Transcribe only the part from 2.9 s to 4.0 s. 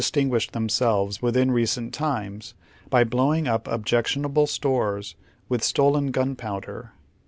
blowing up ob